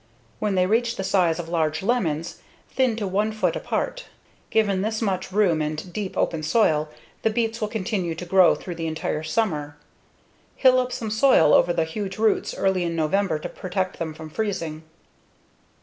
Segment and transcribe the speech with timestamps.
[0.39, 4.05] When they reach the size of large lemons, thin to 1 foot apart.
[4.49, 6.89] Given this much room and deep, open soil,
[7.21, 9.77] the beets will continue to grow through the entire summer.
[10.55, 14.31] Hill up some soil over the huge roots early in November to protect them from
[14.31, 14.81] freezing.